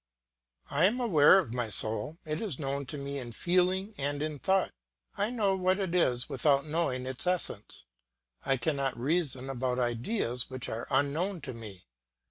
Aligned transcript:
I 0.71 0.85
am 0.85 0.99
aware 0.99 1.37
of 1.37 1.53
my 1.53 1.69
soul; 1.69 2.17
it 2.25 2.41
is 2.41 2.57
known 2.57 2.87
to 2.87 2.97
me 2.97 3.19
in 3.19 3.33
feeling 3.33 3.93
and 3.99 4.23
in 4.23 4.39
thought; 4.39 4.71
I 5.15 5.29
know 5.29 5.55
what 5.55 5.77
it 5.79 5.93
is 5.93 6.27
without 6.27 6.65
knowing 6.65 7.05
its 7.05 7.27
essence; 7.27 7.83
I 8.43 8.57
cannot 8.57 8.97
reason 8.99 9.47
about 9.47 9.77
ideas 9.77 10.49
which 10.49 10.67
are 10.69 10.87
unknown 10.89 11.39
to 11.41 11.53
me. 11.53 11.85